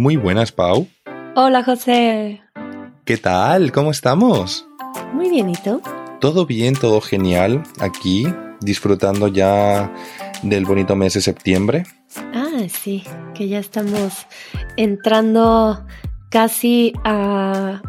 Muy 0.00 0.16
buenas, 0.16 0.50
Pau. 0.50 0.88
Hola, 1.36 1.62
José. 1.62 2.40
¿Qué 3.04 3.18
tal? 3.18 3.70
¿Cómo 3.70 3.90
estamos? 3.90 4.66
Muy 5.12 5.28
bien, 5.28 5.50
¿y 5.50 5.56
tú? 5.56 5.82
Todo 6.22 6.46
bien, 6.46 6.72
todo 6.72 7.02
genial. 7.02 7.64
Aquí, 7.80 8.26
disfrutando 8.62 9.28
ya 9.28 9.92
del 10.42 10.64
bonito 10.64 10.96
mes 10.96 11.12
de 11.12 11.20
septiembre. 11.20 11.84
Ah, 12.32 12.66
sí, 12.70 13.04
que 13.34 13.48
ya 13.48 13.58
estamos 13.58 14.26
entrando 14.78 15.84
casi 16.30 16.94
a 17.04 17.82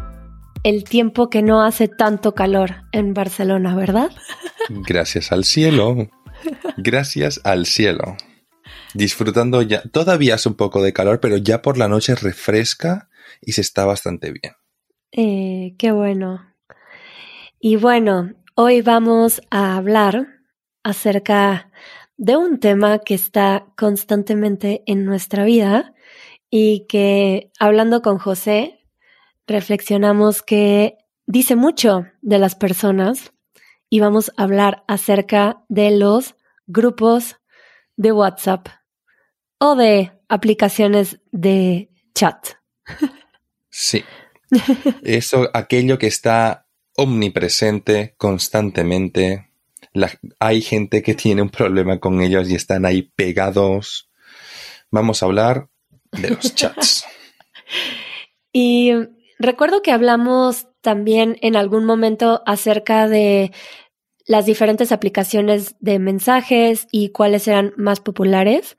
el 0.64 0.84
tiempo 0.84 1.30
que 1.30 1.40
no 1.40 1.62
hace 1.62 1.88
tanto 1.88 2.34
calor 2.34 2.82
en 2.92 3.14
Barcelona, 3.14 3.74
¿verdad? 3.74 4.10
Gracias 4.68 5.32
al 5.32 5.44
cielo. 5.44 6.10
Gracias 6.76 7.40
al 7.42 7.64
cielo. 7.64 8.18
Disfrutando 8.94 9.62
ya. 9.62 9.82
Todavía 9.82 10.34
hace 10.34 10.48
un 10.48 10.54
poco 10.54 10.82
de 10.82 10.92
calor, 10.92 11.20
pero 11.20 11.36
ya 11.36 11.62
por 11.62 11.78
la 11.78 11.88
noche 11.88 12.14
refresca 12.14 13.08
y 13.40 13.52
se 13.52 13.60
está 13.60 13.84
bastante 13.84 14.32
bien. 14.32 14.54
Eh, 15.12 15.74
qué 15.78 15.92
bueno. 15.92 16.46
Y 17.58 17.76
bueno, 17.76 18.32
hoy 18.54 18.82
vamos 18.82 19.40
a 19.50 19.76
hablar 19.76 20.26
acerca 20.82 21.70
de 22.16 22.36
un 22.36 22.60
tema 22.60 22.98
que 22.98 23.14
está 23.14 23.66
constantemente 23.76 24.82
en 24.86 25.04
nuestra 25.04 25.44
vida 25.44 25.94
y 26.50 26.86
que 26.88 27.50
hablando 27.58 28.02
con 28.02 28.18
José 28.18 28.80
reflexionamos 29.46 30.42
que 30.42 30.98
dice 31.26 31.56
mucho 31.56 32.06
de 32.20 32.38
las 32.38 32.54
personas 32.54 33.32
y 33.88 34.00
vamos 34.00 34.32
a 34.36 34.44
hablar 34.44 34.84
acerca 34.88 35.64
de 35.68 35.96
los 35.96 36.36
grupos 36.66 37.36
de 37.96 38.12
WhatsApp 38.12 38.68
o 39.64 39.76
de 39.76 40.10
aplicaciones 40.28 41.20
de 41.30 41.88
chat. 42.16 42.48
Sí. 43.70 44.04
Eso, 45.04 45.48
aquello 45.54 45.98
que 45.98 46.08
está 46.08 46.66
omnipresente 46.96 48.16
constantemente. 48.18 49.52
hay 50.40 50.62
gente 50.62 51.00
que 51.02 51.14
tiene 51.14 51.42
un 51.42 51.50
problema 51.50 52.00
con 52.00 52.22
ellos 52.22 52.50
y 52.50 52.56
están 52.56 52.84
ahí 52.84 53.02
pegados. 53.02 54.10
Vamos 54.90 55.22
a 55.22 55.26
hablar 55.26 55.68
de 56.10 56.30
los 56.30 56.54
chats. 56.56 57.04
y 58.52 58.90
recuerdo 59.38 59.80
que 59.80 59.92
hablamos 59.92 60.66
también 60.80 61.38
en 61.40 61.54
algún 61.54 61.84
momento 61.84 62.42
acerca 62.46 63.06
de 63.06 63.52
las 64.26 64.44
diferentes 64.44 64.90
aplicaciones 64.90 65.76
de 65.78 66.00
mensajes 66.00 66.88
y 66.90 67.10
cuáles 67.10 67.46
eran 67.46 67.74
más 67.76 68.00
populares. 68.00 68.76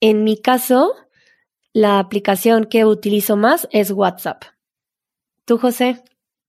En 0.00 0.24
mi 0.24 0.40
caso, 0.40 0.94
la 1.72 1.98
aplicación 1.98 2.64
que 2.64 2.84
utilizo 2.84 3.36
más 3.36 3.68
es 3.70 3.90
WhatsApp. 3.90 4.44
¿Tú, 5.44 5.58
José? 5.58 6.02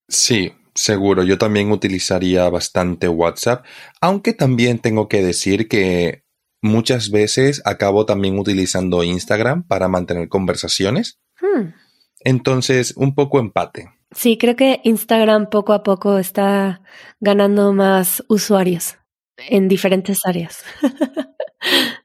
Sí, 0.07 0.53
seguro. 0.73 1.23
Yo 1.23 1.37
también 1.37 1.71
utilizaría 1.71 2.49
bastante 2.49 3.07
WhatsApp, 3.07 3.65
aunque 3.99 4.33
también 4.33 4.79
tengo 4.79 5.07
que 5.07 5.21
decir 5.21 5.67
que 5.67 6.23
muchas 6.61 7.11
veces 7.11 7.61
acabo 7.65 8.05
también 8.05 8.39
utilizando 8.39 9.03
Instagram 9.03 9.63
para 9.67 9.87
mantener 9.87 10.29
conversaciones. 10.29 11.19
Hmm. 11.41 11.73
Entonces, 12.19 12.93
un 12.95 13.15
poco 13.15 13.39
empate. 13.39 13.89
Sí, 14.11 14.37
creo 14.37 14.55
que 14.55 14.81
Instagram 14.83 15.49
poco 15.49 15.73
a 15.73 15.83
poco 15.83 16.17
está 16.17 16.81
ganando 17.19 17.73
más 17.73 18.23
usuarios 18.27 18.97
en 19.37 19.67
diferentes 19.67 20.19
áreas. 20.25 20.63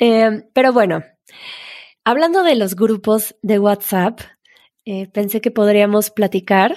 Em, 0.00 0.44
pero 0.54 0.72
bueno, 0.72 1.04
hablando 2.04 2.42
de 2.42 2.56
los 2.56 2.74
grupos 2.74 3.36
de 3.42 3.58
WhatsApp, 3.58 4.20
eh, 4.86 5.08
pensé 5.08 5.42
que 5.42 5.50
podríamos 5.50 6.10
platicar 6.10 6.74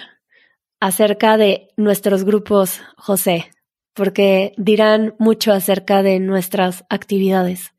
acerca 0.82 1.38
de 1.38 1.70
nuestros 1.78 2.26
grupos, 2.26 2.82
José, 2.98 3.50
porque 3.94 4.52
dirán 4.58 5.16
mucho 5.20 5.54
acerca 5.54 6.04
de 6.04 6.20
nuestras 6.20 6.84
actividades. 6.90 7.72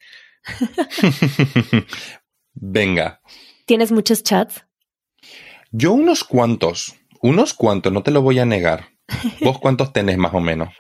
Venga. 2.55 3.21
¿Tienes 3.67 3.93
muchos 3.93 4.23
chats? 4.23 4.65
Yo 5.73 5.93
unos 5.93 6.25
cuantos, 6.25 6.95
unos 7.21 7.53
cuantos, 7.53 7.93
no 7.93 8.03
te 8.03 8.13
lo 8.13 8.23
voy 8.23 8.39
a 8.39 8.47
negar. 8.47 8.87
¿Vos 9.43 9.59
cuántos 9.59 9.93
tenés 9.93 10.17
más 10.17 10.33
o 10.33 10.41
menos? 10.41 10.71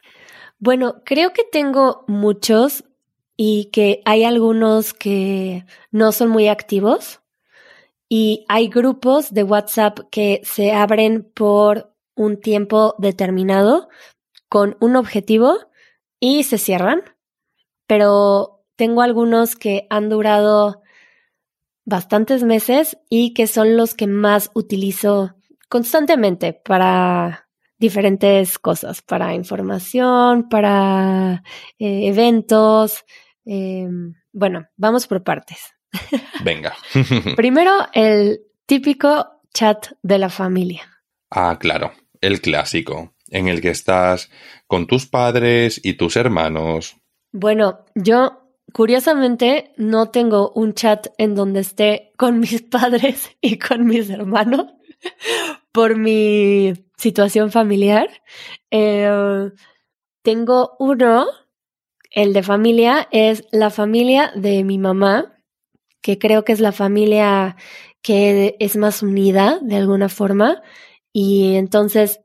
Bueno, 0.57 1.03
creo 1.05 1.33
que 1.33 1.43
tengo 1.43 2.05
muchos 2.07 2.85
y 3.37 3.67
que 3.67 4.03
hay 4.05 4.25
algunos 4.25 4.95
que 4.95 5.65
no 5.91 6.13
son 6.13 6.29
muy 6.31 6.49
activos 6.49 7.21
y 8.09 8.45
hay 8.49 8.69
grupos 8.69 9.33
de 9.33 9.43
WhatsApp 9.43 10.01
que 10.11 10.41
se 10.45 10.73
abren 10.73 11.31
por 11.35 11.95
un 12.15 12.41
tiempo 12.41 12.95
determinado 12.99 13.89
con 14.49 14.77
un 14.81 14.97
objetivo 14.97 15.59
y 16.21 16.45
se 16.45 16.59
cierran, 16.59 17.03
pero 17.87 18.65
tengo 18.77 19.03
algunos 19.03 19.57
que 19.57 19.87
han 19.91 20.09
durado 20.09 20.83
bastantes 21.85 22.45
meses 22.45 22.99
y 23.09 23.35
que 23.35 23.47
son 23.47 23.77
los 23.77 23.95
que 23.95 24.07
más 24.07 24.51
utilizo 24.55 25.35
constantemente 25.69 26.53
para 26.53 27.49
diferentes 27.79 28.59
cosas, 28.59 29.03
para 29.03 29.35
información, 29.35 30.49
para 30.49 31.43
eh, 31.79 32.07
eventos. 32.07 33.05
Em, 33.45 34.15
bueno, 34.33 34.67
vamos 34.77 35.07
por 35.07 35.23
partes. 35.23 35.75
Venga. 36.43 36.75
Primero, 37.37 37.73
el 37.93 38.41
típico 38.67 39.41
chat 39.53 39.89
de 40.03 40.19
la 40.19 40.29
familia. 40.29 41.03
Ah, 41.31 41.59
claro, 41.61 41.93
el 42.21 42.41
clásico, 42.41 43.15
en 43.29 43.49
el 43.49 43.61
que 43.61 43.71
estás 43.71 44.31
con 44.67 44.87
tus 44.87 45.07
padres 45.07 45.81
y 45.83 45.95
tus 45.95 46.17
hermanos. 46.17 46.97
Bueno, 47.33 47.85
yo 47.95 48.45
Curiosamente, 48.75 49.73
no 49.77 50.11
tengo 50.11 50.51
un 50.51 50.75
chat 50.75 51.07
en 51.17 51.37
donde 51.37 51.61
esté 51.61 52.13
con 52.17 52.41
mis 52.41 52.61
padres 52.71 53.31
y 53.41 53.57
con 53.57 53.87
mis 53.87 54.11
hermanos 54.11 54.67
por 55.71 55.97
mi 55.97 56.73
situación 56.97 57.53
familiar. 57.53 58.09
Eh, 58.73 59.51
tengo 60.23 60.75
uno, 60.81 61.27
el 62.15 62.33
de 62.33 62.43
familia, 62.43 63.09
es 63.11 63.45
la 63.53 63.71
familia 63.71 64.33
de 64.35 64.65
mi 64.65 64.79
mamá, 64.79 65.35
que 66.01 66.19
creo 66.19 66.45
que 66.45 66.53
es 66.53 66.61
la 66.61 66.73
familia 66.73 67.57
que 68.03 68.57
es 68.61 68.77
más 68.77 69.03
unida 69.03 69.59
de 69.63 69.77
alguna 69.77 70.09
forma. 70.09 70.63
Y 71.13 71.57
entonces 71.57 72.21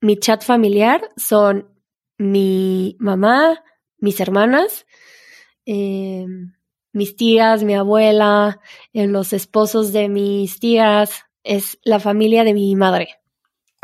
mi 0.00 0.18
chat 0.18 0.42
familiar 0.42 1.10
son 1.16 1.68
mi 2.18 2.96
mamá, 2.98 3.62
mis 3.98 4.20
hermanas 4.20 4.86
eh, 5.66 6.26
mis 6.92 7.16
tías, 7.16 7.64
mi 7.64 7.74
abuela, 7.74 8.60
eh, 8.92 9.06
los 9.06 9.32
esposos 9.32 9.92
de 9.92 10.08
mis 10.08 10.60
tías, 10.60 11.24
es 11.42 11.78
la 11.84 12.00
familia 12.00 12.44
de 12.44 12.54
mi 12.54 12.74
madre. 12.76 13.08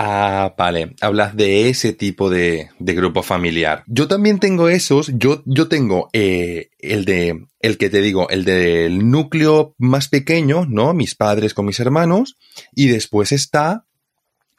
Ah, 0.03 0.55
vale. 0.56 0.94
Hablas 1.03 1.37
de 1.37 1.69
ese 1.69 1.93
tipo 1.93 2.31
de, 2.31 2.71
grupo 2.78 3.22
familiar. 3.22 3.84
Yo 3.87 4.09
también 4.09 4.38
tengo 4.41 4.71
esos. 4.71 5.12
Yo, 5.19 5.43
yo 5.44 5.69
tengo 5.69 6.09
eh, 6.15 6.71
el 6.78 7.05
de, 7.05 7.49
el 7.59 7.77
que 7.77 7.91
te 7.91 8.00
digo, 8.00 8.31
el 8.31 8.47
del 8.47 9.10
núcleo 9.10 9.75
más 9.77 10.09
pequeño, 10.09 10.65
¿no? 10.65 10.94
Mis 10.94 11.15
padres 11.15 11.53
con 11.53 11.66
mis 11.66 11.81
hermanos. 11.81 12.39
Y 12.75 12.87
después 12.87 13.31
está 13.31 13.84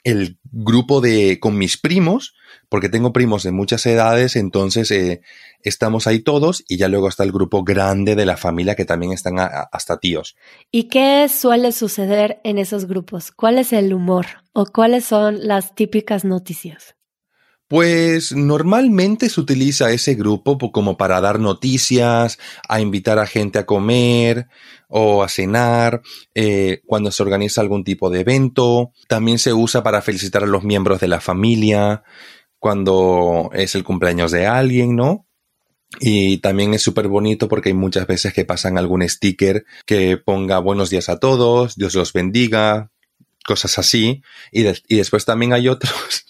el 0.03 0.37
grupo 0.51 1.01
de, 1.01 1.39
con 1.39 1.57
mis 1.57 1.77
primos, 1.77 2.33
porque 2.69 2.89
tengo 2.89 3.13
primos 3.13 3.43
de 3.43 3.51
muchas 3.51 3.85
edades, 3.85 4.35
entonces 4.35 4.91
eh, 4.91 5.21
estamos 5.63 6.07
ahí 6.07 6.19
todos 6.19 6.63
y 6.67 6.77
ya 6.77 6.87
luego 6.87 7.07
está 7.07 7.23
el 7.23 7.31
grupo 7.31 7.63
grande 7.63 8.15
de 8.15 8.25
la 8.25 8.37
familia 8.37 8.75
que 8.75 8.85
también 8.85 9.11
están 9.11 9.35
hasta 9.39 9.99
tíos. 9.99 10.35
¿Y 10.71 10.83
qué 10.83 11.27
suele 11.29 11.71
suceder 11.71 12.39
en 12.43 12.57
esos 12.57 12.85
grupos? 12.85 13.31
¿Cuál 13.31 13.59
es 13.59 13.73
el 13.73 13.93
humor 13.93 14.25
o 14.53 14.65
cuáles 14.65 15.05
son 15.05 15.47
las 15.47 15.75
típicas 15.75 16.25
noticias? 16.25 16.95
Pues 17.71 18.33
normalmente 18.33 19.29
se 19.29 19.39
utiliza 19.39 19.93
ese 19.93 20.15
grupo 20.15 20.57
como 20.73 20.97
para 20.97 21.21
dar 21.21 21.39
noticias, 21.39 22.37
a 22.67 22.81
invitar 22.81 23.17
a 23.17 23.25
gente 23.25 23.59
a 23.59 23.65
comer 23.65 24.49
o 24.89 25.23
a 25.23 25.29
cenar, 25.29 26.01
eh, 26.35 26.81
cuando 26.85 27.11
se 27.11 27.23
organiza 27.23 27.61
algún 27.61 27.85
tipo 27.85 28.09
de 28.09 28.19
evento. 28.19 28.91
También 29.07 29.39
se 29.39 29.53
usa 29.53 29.83
para 29.83 30.01
felicitar 30.01 30.43
a 30.43 30.47
los 30.47 30.65
miembros 30.65 30.99
de 30.99 31.07
la 31.07 31.21
familia, 31.21 32.03
cuando 32.59 33.49
es 33.53 33.73
el 33.75 33.85
cumpleaños 33.85 34.31
de 34.31 34.47
alguien, 34.47 34.97
¿no? 34.97 35.25
Y 36.01 36.39
también 36.39 36.73
es 36.73 36.81
súper 36.81 37.07
bonito 37.07 37.47
porque 37.47 37.69
hay 37.69 37.75
muchas 37.75 38.05
veces 38.05 38.33
que 38.33 38.43
pasan 38.43 38.77
algún 38.77 39.07
sticker 39.07 39.63
que 39.85 40.17
ponga 40.17 40.59
buenos 40.59 40.89
días 40.89 41.07
a 41.07 41.19
todos, 41.19 41.77
Dios 41.77 41.95
los 41.95 42.11
bendiga, 42.11 42.91
cosas 43.45 43.79
así. 43.79 44.23
Y, 44.51 44.65
y 44.89 44.97
después 44.97 45.23
también 45.23 45.53
hay 45.53 45.69
otros 45.69 46.25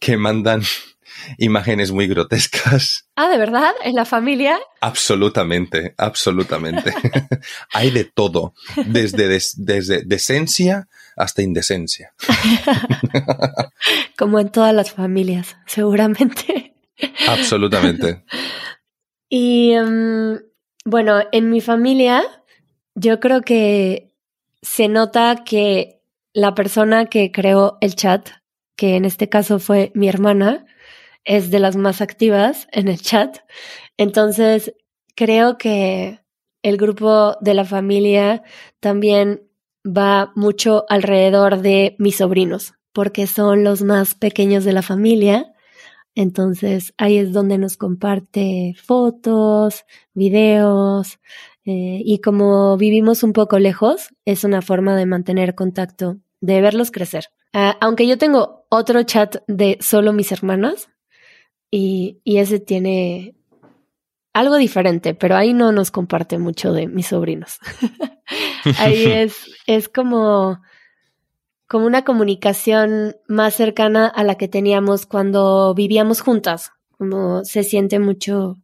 que 0.00 0.16
mandan 0.16 0.62
imágenes 1.38 1.92
muy 1.92 2.06
grotescas. 2.06 3.08
Ah, 3.16 3.28
¿de 3.28 3.38
verdad? 3.38 3.72
¿En 3.82 3.94
la 3.94 4.04
familia? 4.04 4.58
Absolutamente, 4.80 5.94
absolutamente. 5.98 6.94
Hay 7.72 7.90
de 7.90 8.04
todo, 8.04 8.54
desde, 8.86 9.28
desde 9.28 10.02
decencia 10.04 10.88
hasta 11.16 11.42
indecencia. 11.42 12.14
Como 14.16 14.38
en 14.38 14.50
todas 14.50 14.74
las 14.74 14.92
familias, 14.92 15.56
seguramente. 15.66 16.74
Absolutamente. 17.28 18.24
Y 19.28 19.72
em, 19.72 20.40
bueno, 20.84 21.20
en 21.32 21.50
mi 21.50 21.60
familia, 21.60 22.22
yo 22.94 23.20
creo 23.20 23.42
que 23.42 24.14
se 24.62 24.88
nota 24.88 25.44
que 25.44 26.00
la 26.32 26.54
persona 26.54 27.06
que 27.06 27.32
creó 27.32 27.78
el 27.80 27.94
chat, 27.94 28.28
que 28.78 28.94
en 28.94 29.04
este 29.04 29.28
caso 29.28 29.58
fue 29.58 29.90
mi 29.94 30.08
hermana, 30.08 30.64
es 31.24 31.50
de 31.50 31.58
las 31.58 31.74
más 31.74 32.00
activas 32.00 32.68
en 32.70 32.86
el 32.86 33.02
chat. 33.02 33.38
Entonces, 33.96 34.72
creo 35.16 35.58
que 35.58 36.20
el 36.62 36.76
grupo 36.76 37.36
de 37.40 37.54
la 37.54 37.64
familia 37.64 38.44
también 38.78 39.42
va 39.84 40.30
mucho 40.36 40.84
alrededor 40.88 41.60
de 41.60 41.96
mis 41.98 42.18
sobrinos, 42.18 42.74
porque 42.92 43.26
son 43.26 43.64
los 43.64 43.82
más 43.82 44.14
pequeños 44.14 44.64
de 44.64 44.72
la 44.72 44.82
familia. 44.82 45.52
Entonces, 46.14 46.94
ahí 46.98 47.18
es 47.18 47.32
donde 47.32 47.58
nos 47.58 47.76
comparte 47.76 48.76
fotos, 48.80 49.86
videos, 50.14 51.18
eh, 51.64 52.00
y 52.04 52.20
como 52.20 52.76
vivimos 52.76 53.24
un 53.24 53.32
poco 53.32 53.58
lejos, 53.58 54.10
es 54.24 54.44
una 54.44 54.62
forma 54.62 54.94
de 54.94 55.06
mantener 55.06 55.56
contacto, 55.56 56.18
de 56.40 56.60
verlos 56.60 56.92
crecer. 56.92 57.24
Ah, 57.52 57.76
aunque 57.80 58.06
yo 58.06 58.18
tengo 58.18 58.57
otro 58.68 59.02
chat 59.02 59.36
de 59.46 59.78
solo 59.80 60.12
mis 60.12 60.32
hermanas, 60.32 60.88
y, 61.70 62.20
y 62.24 62.38
ese 62.38 62.60
tiene 62.60 63.34
algo 64.32 64.56
diferente, 64.56 65.14
pero 65.14 65.36
ahí 65.36 65.52
no 65.52 65.72
nos 65.72 65.90
comparte 65.90 66.38
mucho 66.38 66.72
de 66.72 66.86
mis 66.86 67.08
sobrinos. 67.08 67.58
ahí 68.78 69.04
es, 69.06 69.50
es 69.66 69.88
como, 69.88 70.60
como 71.66 71.86
una 71.86 72.04
comunicación 72.04 73.16
más 73.26 73.54
cercana 73.54 74.06
a 74.06 74.22
la 74.24 74.36
que 74.36 74.48
teníamos 74.48 75.06
cuando 75.06 75.74
vivíamos 75.74 76.20
juntas, 76.20 76.70
como 76.96 77.44
se 77.44 77.64
siente 77.64 77.98
mucho 77.98 78.56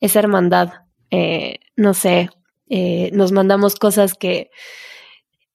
esa 0.00 0.20
hermandad. 0.20 0.72
Eh, 1.10 1.60
no 1.76 1.94
sé, 1.94 2.30
eh, 2.68 3.10
nos 3.12 3.32
mandamos 3.32 3.76
cosas 3.76 4.14
que, 4.14 4.50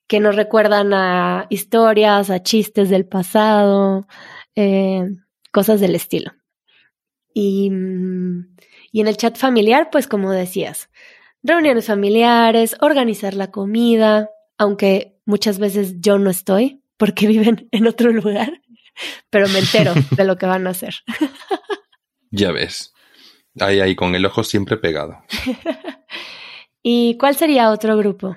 que 0.07 0.19
nos 0.19 0.35
recuerdan 0.35 0.93
a 0.93 1.47
historias, 1.49 2.29
a 2.29 2.41
chistes 2.41 2.89
del 2.89 3.05
pasado, 3.05 4.07
eh, 4.55 5.03
cosas 5.51 5.79
del 5.79 5.95
estilo. 5.95 6.31
Y, 7.33 7.71
y 8.91 9.01
en 9.01 9.07
el 9.07 9.17
chat 9.17 9.37
familiar, 9.37 9.89
pues 9.91 10.07
como 10.07 10.31
decías, 10.31 10.89
reuniones 11.43 11.87
familiares, 11.87 12.75
organizar 12.81 13.33
la 13.33 13.51
comida, 13.51 14.29
aunque 14.57 15.19
muchas 15.25 15.59
veces 15.59 15.95
yo 15.99 16.17
no 16.17 16.29
estoy 16.29 16.81
porque 16.97 17.27
viven 17.27 17.67
en 17.71 17.87
otro 17.87 18.11
lugar, 18.11 18.61
pero 19.29 19.47
me 19.49 19.59
entero 19.59 19.93
de 20.11 20.23
lo 20.23 20.37
que 20.37 20.45
van 20.45 20.67
a 20.67 20.71
hacer. 20.71 20.95
Ya 22.29 22.51
ves. 22.51 22.93
Ahí, 23.57 23.79
ahí, 23.79 23.95
con 23.95 24.13
el 24.13 24.25
ojo 24.25 24.43
siempre 24.43 24.75
pegado. 24.75 25.23
¿Y 26.83 27.17
cuál 27.17 27.37
sería 27.37 27.71
otro 27.71 27.95
grupo? 27.95 28.35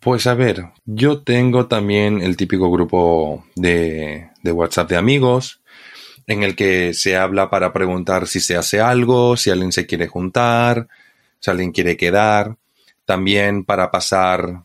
Pues 0.00 0.26
a 0.26 0.32
ver, 0.32 0.70
yo 0.86 1.22
tengo 1.22 1.66
también 1.66 2.22
el 2.22 2.38
típico 2.38 2.70
grupo 2.70 3.44
de, 3.54 4.30
WhatsApp 4.42 4.88
de 4.88 4.96
amigos, 4.96 5.60
en 6.26 6.42
el 6.42 6.56
que 6.56 6.94
se 6.94 7.18
habla 7.18 7.50
para 7.50 7.74
preguntar 7.74 8.26
si 8.26 8.40
se 8.40 8.56
hace 8.56 8.80
algo, 8.80 9.36
si 9.36 9.50
alguien 9.50 9.72
se 9.72 9.84
quiere 9.86 10.08
juntar, 10.08 10.88
si 11.38 11.50
alguien 11.50 11.72
quiere 11.72 11.98
quedar, 11.98 12.56
también 13.04 13.64
para 13.64 13.90
pasar, 13.90 14.62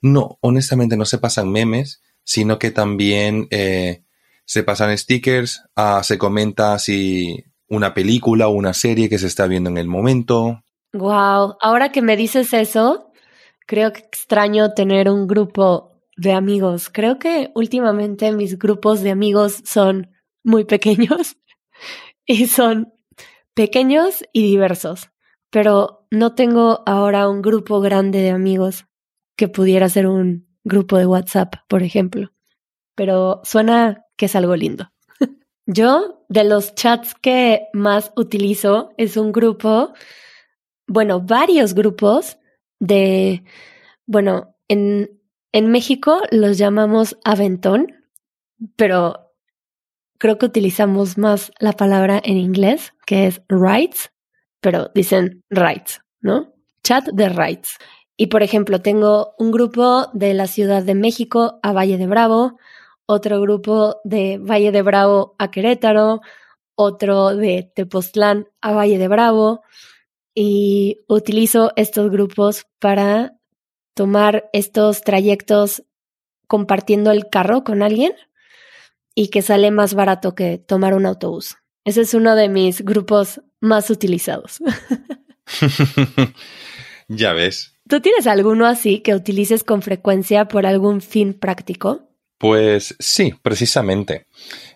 no, 0.00 0.38
honestamente 0.40 0.96
no 0.96 1.04
se 1.04 1.18
pasan 1.18 1.50
memes, 1.50 2.00
sino 2.22 2.56
que 2.60 2.70
también 2.70 3.48
eh, 3.50 4.02
se 4.44 4.62
pasan 4.62 4.96
stickers, 4.96 5.64
ah, 5.74 6.02
se 6.04 6.16
comenta 6.16 6.78
si 6.78 7.44
una 7.68 7.92
película 7.92 8.46
o 8.46 8.52
una 8.52 8.72
serie 8.72 9.08
que 9.08 9.18
se 9.18 9.26
está 9.26 9.48
viendo 9.48 9.68
en 9.68 9.78
el 9.78 9.88
momento. 9.88 10.62
Wow, 10.92 11.56
ahora 11.60 11.90
que 11.90 12.02
me 12.02 12.16
dices 12.16 12.52
eso, 12.52 13.10
creo 13.66 13.92
que 13.92 14.00
extraño 14.00 14.74
tener 14.74 15.08
un 15.08 15.26
grupo 15.26 15.94
de 16.16 16.32
amigos. 16.32 16.90
Creo 16.90 17.18
que 17.18 17.50
últimamente 17.54 18.30
mis 18.32 18.58
grupos 18.58 19.02
de 19.02 19.10
amigos 19.10 19.62
son 19.64 20.10
muy 20.42 20.64
pequeños 20.64 21.36
y 22.26 22.46
son 22.46 22.92
pequeños 23.54 24.24
y 24.32 24.42
diversos, 24.42 25.10
pero 25.50 26.06
no 26.10 26.34
tengo 26.34 26.82
ahora 26.86 27.28
un 27.28 27.42
grupo 27.42 27.80
grande 27.80 28.20
de 28.20 28.30
amigos 28.30 28.86
que 29.36 29.48
pudiera 29.48 29.88
ser 29.88 30.06
un 30.06 30.46
grupo 30.64 30.96
de 30.96 31.06
WhatsApp, 31.06 31.54
por 31.68 31.82
ejemplo. 31.82 32.32
Pero 32.94 33.40
suena 33.44 34.04
que 34.16 34.26
es 34.26 34.36
algo 34.36 34.54
lindo. 34.56 34.92
Yo, 35.66 36.24
de 36.28 36.44
los 36.44 36.74
chats 36.74 37.14
que 37.14 37.66
más 37.72 38.12
utilizo, 38.16 38.90
es 38.96 39.16
un 39.16 39.32
grupo, 39.32 39.92
bueno, 40.86 41.20
varios 41.20 41.74
grupos 41.74 42.38
de, 42.80 43.44
bueno, 44.06 44.56
en, 44.68 45.10
en 45.52 45.70
México 45.70 46.20
los 46.30 46.58
llamamos 46.58 47.16
Aventón, 47.24 47.88
pero 48.76 49.32
creo 50.18 50.38
que 50.38 50.46
utilizamos 50.46 51.18
más 51.18 51.52
la 51.58 51.72
palabra 51.72 52.20
en 52.24 52.36
inglés, 52.36 52.92
que 53.06 53.26
es 53.26 53.42
rights, 53.48 54.10
pero 54.60 54.90
dicen 54.94 55.44
rights, 55.50 56.00
¿no? 56.20 56.54
Chat 56.82 57.06
de 57.12 57.28
rights. 57.28 57.76
Y 58.16 58.28
por 58.28 58.42
ejemplo, 58.42 58.80
tengo 58.80 59.34
un 59.38 59.50
grupo 59.50 60.08
de 60.12 60.34
la 60.34 60.46
Ciudad 60.46 60.82
de 60.82 60.94
México 60.94 61.58
a 61.62 61.72
Valle 61.72 61.98
de 61.98 62.06
Bravo, 62.06 62.58
otro 63.06 63.40
grupo 63.40 64.00
de 64.04 64.38
Valle 64.38 64.72
de 64.72 64.82
Bravo 64.82 65.34
a 65.38 65.50
Querétaro, 65.50 66.20
otro 66.74 67.36
de 67.36 67.70
Tepoztlán 67.74 68.48
a 68.60 68.72
Valle 68.72 68.98
de 68.98 69.08
Bravo, 69.08 69.62
y 70.34 71.04
utilizo 71.08 71.72
estos 71.76 72.10
grupos 72.10 72.66
para 72.80 73.38
tomar 73.94 74.50
estos 74.52 75.02
trayectos 75.02 75.84
compartiendo 76.48 77.10
el 77.10 77.28
carro 77.28 77.64
con 77.64 77.82
alguien 77.82 78.12
y 79.14 79.28
que 79.28 79.42
sale 79.42 79.70
más 79.70 79.94
barato 79.94 80.34
que 80.34 80.58
tomar 80.58 80.94
un 80.94 81.06
autobús. 81.06 81.56
Ese 81.84 82.00
es 82.00 82.14
uno 82.14 82.34
de 82.34 82.48
mis 82.48 82.84
grupos 82.84 83.40
más 83.60 83.90
utilizados. 83.90 84.60
ya 87.08 87.32
ves. 87.32 87.74
¿Tú 87.88 88.00
tienes 88.00 88.26
alguno 88.26 88.66
así 88.66 89.00
que 89.00 89.14
utilices 89.14 89.62
con 89.62 89.82
frecuencia 89.82 90.48
por 90.48 90.66
algún 90.66 91.00
fin 91.00 91.34
práctico? 91.34 92.08
Pues 92.38 92.94
sí, 92.98 93.34
precisamente. 93.42 94.26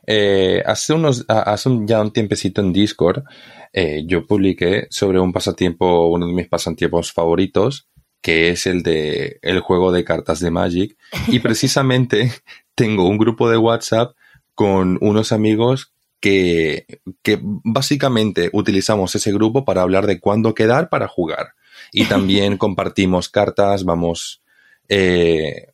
Eh, 0.06 0.62
hace 0.64 0.94
unos, 0.94 1.24
hace 1.28 1.70
ya 1.84 2.00
un 2.00 2.12
tiempecito 2.12 2.60
en 2.60 2.72
Discord, 2.72 3.24
eh, 3.72 4.04
yo 4.06 4.26
publiqué 4.26 4.86
sobre 4.90 5.20
un 5.20 5.32
pasatiempo, 5.32 6.08
uno 6.08 6.26
de 6.26 6.32
mis 6.32 6.48
pasatiempos 6.48 7.12
favoritos, 7.12 7.88
que 8.22 8.50
es 8.50 8.66
el 8.66 8.82
de 8.82 9.38
el 9.42 9.60
juego 9.60 9.92
de 9.92 10.04
cartas 10.04 10.40
de 10.40 10.50
Magic. 10.50 10.96
Y 11.28 11.38
precisamente 11.40 12.32
tengo 12.74 13.06
un 13.06 13.18
grupo 13.18 13.50
de 13.50 13.58
WhatsApp 13.58 14.14
con 14.54 14.98
unos 15.00 15.32
amigos 15.32 15.92
que, 16.20 17.00
que 17.22 17.38
básicamente 17.42 18.50
utilizamos 18.52 19.14
ese 19.14 19.32
grupo 19.32 19.64
para 19.64 19.82
hablar 19.82 20.06
de 20.06 20.20
cuándo 20.20 20.54
quedar 20.54 20.88
para 20.88 21.06
jugar. 21.06 21.54
Y 21.92 22.06
también 22.06 22.56
compartimos 22.58 23.28
cartas, 23.28 23.84
vamos 23.84 24.42
eh, 24.88 25.68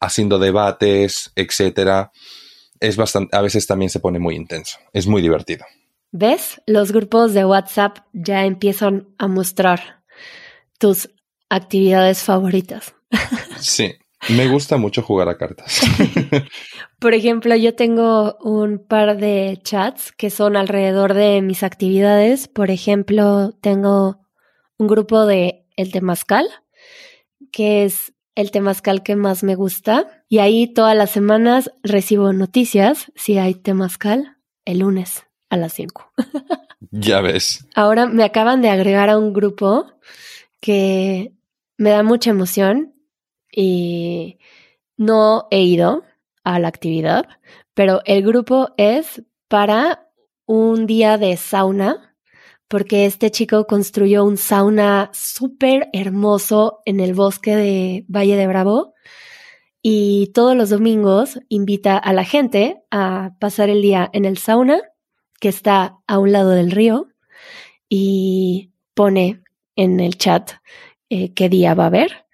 haciendo 0.00 0.38
debates, 0.38 1.32
etcétera. 1.34 2.10
Es 2.80 2.96
bastante, 2.96 3.36
a 3.36 3.40
veces 3.40 3.66
también 3.66 3.90
se 3.90 4.00
pone 4.00 4.18
muy 4.18 4.34
intenso. 4.34 4.78
Es 4.92 5.06
muy 5.06 5.22
divertido. 5.22 5.64
¿Ves? 6.12 6.60
Los 6.66 6.92
grupos 6.92 7.34
de 7.34 7.44
WhatsApp 7.44 7.98
ya 8.12 8.44
empiezan 8.44 9.08
a 9.18 9.26
mostrar 9.26 10.02
tus 10.78 11.10
actividades 11.48 12.22
favoritas. 12.22 12.94
Sí, 13.58 13.94
me 14.30 14.48
gusta 14.48 14.76
mucho 14.76 15.02
jugar 15.02 15.28
a 15.28 15.36
cartas. 15.36 15.80
Por 16.98 17.14
ejemplo, 17.14 17.54
yo 17.56 17.74
tengo 17.74 18.36
un 18.40 18.78
par 18.78 19.18
de 19.18 19.58
chats 19.62 20.12
que 20.12 20.30
son 20.30 20.56
alrededor 20.56 21.14
de 21.14 21.40
mis 21.42 21.62
actividades. 21.62 22.48
Por 22.48 22.70
ejemplo, 22.70 23.52
tengo 23.60 24.20
un 24.78 24.86
grupo 24.86 25.26
de 25.26 25.66
El 25.76 25.92
Temazcal, 25.92 26.46
que 27.52 27.84
es 27.84 28.13
el 28.34 28.50
temazcal 28.50 29.02
que 29.02 29.16
más 29.16 29.42
me 29.42 29.54
gusta. 29.54 30.24
Y 30.28 30.38
ahí 30.38 30.66
todas 30.66 30.96
las 30.96 31.10
semanas 31.10 31.70
recibo 31.82 32.32
noticias 32.32 33.12
si 33.14 33.38
hay 33.38 33.54
temazcal 33.54 34.36
el 34.64 34.80
lunes 34.80 35.24
a 35.50 35.56
las 35.56 35.72
5. 35.74 36.12
ya 36.90 37.20
ves. 37.20 37.66
Ahora 37.74 38.06
me 38.06 38.24
acaban 38.24 38.62
de 38.62 38.70
agregar 38.70 39.10
a 39.10 39.18
un 39.18 39.32
grupo 39.32 39.86
que 40.60 41.32
me 41.76 41.90
da 41.90 42.02
mucha 42.02 42.30
emoción 42.30 42.94
y 43.52 44.38
no 44.96 45.46
he 45.50 45.62
ido 45.62 46.04
a 46.42 46.58
la 46.58 46.68
actividad, 46.68 47.26
pero 47.74 48.02
el 48.04 48.22
grupo 48.22 48.70
es 48.76 49.22
para 49.48 50.10
un 50.46 50.86
día 50.86 51.18
de 51.18 51.36
sauna, 51.36 52.13
porque 52.74 53.06
este 53.06 53.30
chico 53.30 53.68
construyó 53.68 54.24
un 54.24 54.36
sauna 54.36 55.08
súper 55.12 55.90
hermoso 55.92 56.80
en 56.84 56.98
el 56.98 57.14
bosque 57.14 57.54
de 57.54 58.04
Valle 58.08 58.34
de 58.34 58.48
Bravo 58.48 58.94
y 59.80 60.32
todos 60.34 60.56
los 60.56 60.70
domingos 60.70 61.38
invita 61.48 61.96
a 61.96 62.12
la 62.12 62.24
gente 62.24 62.82
a 62.90 63.36
pasar 63.38 63.70
el 63.70 63.80
día 63.80 64.10
en 64.12 64.24
el 64.24 64.38
sauna, 64.38 64.80
que 65.38 65.50
está 65.50 65.98
a 66.08 66.18
un 66.18 66.32
lado 66.32 66.50
del 66.50 66.72
río, 66.72 67.06
y 67.88 68.72
pone 68.94 69.44
en 69.76 70.00
el 70.00 70.18
chat 70.18 70.54
eh, 71.10 71.32
qué 71.32 71.48
día 71.48 71.74
va 71.74 71.84
a 71.84 71.86
haber 71.86 72.26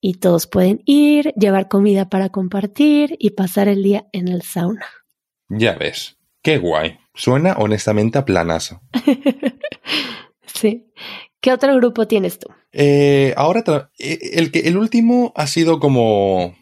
y 0.00 0.14
todos 0.14 0.46
pueden 0.46 0.80
ir, 0.84 1.34
llevar 1.34 1.66
comida 1.66 2.08
para 2.08 2.28
compartir 2.28 3.16
y 3.18 3.30
pasar 3.30 3.66
el 3.66 3.82
día 3.82 4.06
en 4.12 4.28
el 4.28 4.42
sauna. 4.42 4.86
Ya 5.48 5.72
ves, 5.72 6.18
qué 6.40 6.58
guay. 6.58 7.00
Suena 7.14 7.54
honestamente 7.58 8.16
a 8.16 8.24
planazo. 8.24 8.80
sí. 10.46 10.86
¿Qué 11.40 11.52
otro 11.52 11.74
grupo 11.76 12.06
tienes 12.08 12.38
tú? 12.38 12.48
Eh, 12.72 13.32
ahora, 13.36 13.90
eh, 13.98 14.18
el, 14.32 14.50
que, 14.50 14.60
el 14.60 14.76
último 14.76 15.32
ha 15.36 15.46
sido 15.46 15.78
como 15.78 16.56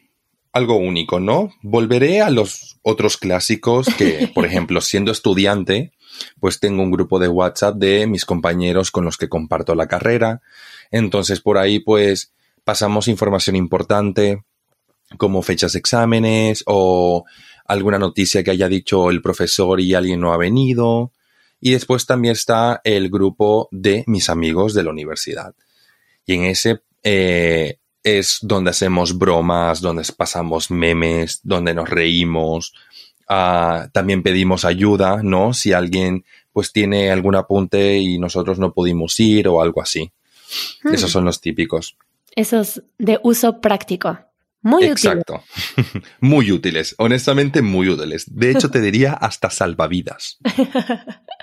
algo 0.52 0.76
único, 0.76 1.20
¿no? 1.20 1.50
Volveré 1.62 2.20
a 2.20 2.30
los 2.30 2.78
otros 2.82 3.16
clásicos 3.16 3.86
que, 3.96 4.30
por 4.34 4.44
ejemplo, 4.46 4.80
siendo 4.80 5.12
estudiante, 5.12 5.92
pues 6.40 6.60
tengo 6.60 6.82
un 6.82 6.90
grupo 6.90 7.18
de 7.18 7.28
WhatsApp 7.28 7.76
de 7.76 8.06
mis 8.06 8.24
compañeros 8.24 8.90
con 8.90 9.04
los 9.04 9.16
que 9.16 9.28
comparto 9.28 9.74
la 9.74 9.88
carrera. 9.88 10.40
Entonces, 10.90 11.40
por 11.40 11.58
ahí, 11.58 11.80
pues, 11.80 12.32
pasamos 12.64 13.08
información 13.08 13.56
importante 13.56 14.42
como 15.18 15.42
fechas 15.42 15.72
de 15.72 15.78
exámenes 15.78 16.64
o 16.66 17.24
alguna 17.66 17.98
noticia 17.98 18.42
que 18.42 18.50
haya 18.50 18.68
dicho 18.68 19.10
el 19.10 19.22
profesor 19.22 19.80
y 19.80 19.94
alguien 19.94 20.20
no 20.20 20.32
ha 20.32 20.36
venido. 20.36 21.12
Y 21.66 21.72
después 21.72 22.06
también 22.06 22.30
está 22.30 22.80
el 22.84 23.10
grupo 23.10 23.68
de 23.72 24.04
mis 24.06 24.30
amigos 24.30 24.72
de 24.72 24.84
la 24.84 24.90
universidad. 24.90 25.52
Y 26.24 26.34
en 26.34 26.44
ese 26.44 26.82
eh, 27.02 27.78
es 28.04 28.38
donde 28.40 28.70
hacemos 28.70 29.18
bromas, 29.18 29.80
donde 29.80 30.04
pasamos 30.16 30.70
memes, 30.70 31.40
donde 31.42 31.74
nos 31.74 31.88
reímos. 31.90 32.72
Ah, 33.28 33.88
también 33.92 34.22
pedimos 34.22 34.64
ayuda, 34.64 35.24
¿no? 35.24 35.52
Si 35.54 35.72
alguien 35.72 36.24
pues 36.52 36.72
tiene 36.72 37.10
algún 37.10 37.34
apunte 37.34 37.98
y 37.98 38.16
nosotros 38.20 38.60
no 38.60 38.72
pudimos 38.72 39.18
ir 39.18 39.48
o 39.48 39.60
algo 39.60 39.82
así. 39.82 40.12
Hmm. 40.84 40.94
Esos 40.94 41.10
son 41.10 41.24
los 41.24 41.40
típicos. 41.40 41.96
Esos 42.36 42.80
de 42.96 43.18
uso 43.24 43.60
práctico. 43.60 44.16
Muy 44.62 44.84
Exacto. 44.84 45.42
muy 46.20 46.52
útiles. 46.52 46.94
Honestamente, 46.98 47.60
muy 47.60 47.88
útiles. 47.88 48.24
De 48.32 48.52
hecho, 48.52 48.70
te 48.70 48.80
diría 48.80 49.14
hasta 49.14 49.50
salvavidas. 49.50 50.38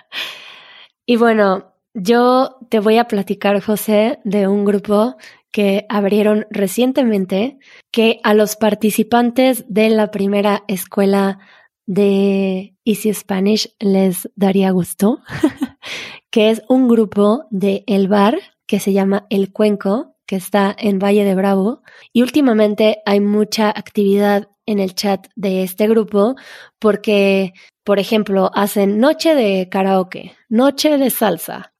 y 1.05 1.15
bueno, 1.15 1.73
yo 1.93 2.57
te 2.69 2.79
voy 2.79 2.97
a 2.97 3.07
platicar, 3.07 3.61
José, 3.61 4.19
de 4.23 4.47
un 4.47 4.65
grupo 4.65 5.15
que 5.51 5.85
abrieron 5.89 6.47
recientemente 6.49 7.59
que 7.91 8.19
a 8.23 8.33
los 8.33 8.55
participantes 8.55 9.65
de 9.67 9.89
la 9.89 10.09
primera 10.09 10.63
escuela 10.67 11.37
de 11.85 12.75
Easy 12.85 13.13
Spanish 13.13 13.75
les 13.79 14.29
daría 14.35 14.71
gusto, 14.71 15.19
que 16.31 16.49
es 16.49 16.63
un 16.67 16.87
grupo 16.87 17.45
de 17.51 17.83
El 17.85 18.07
Bar 18.07 18.39
que 18.65 18.79
se 18.79 18.93
llama 18.93 19.27
El 19.29 19.51
Cuenco, 19.51 20.15
que 20.25 20.35
está 20.37 20.75
en 20.77 20.97
Valle 20.97 21.25
de 21.25 21.35
Bravo. 21.35 21.83
Y 22.11 22.23
últimamente 22.23 23.01
hay 23.05 23.19
mucha 23.19 23.69
actividad 23.69 24.49
en 24.65 24.79
el 24.79 24.95
chat 24.95 25.27
de 25.35 25.63
este 25.63 25.87
grupo 25.87 26.35
porque, 26.79 27.53
por 27.83 27.99
ejemplo, 27.99 28.51
hacen 28.53 28.99
noche 28.99 29.35
de 29.35 29.67
karaoke, 29.69 30.35
noche 30.49 30.97
de 30.97 31.09
salsa, 31.09 31.73